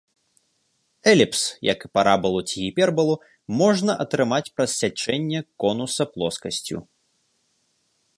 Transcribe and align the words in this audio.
Эліпс, 1.11 1.41
як 1.73 1.79
і 1.87 1.91
парабалу 1.97 2.39
ці 2.51 2.55
гіпербалу, 2.65 3.15
можна 3.59 3.97
атрымаць 4.05 4.47
праз 4.57 4.71
сячэнне 4.81 5.39
конуса 5.65 6.03
плоскасцю. 6.17 6.77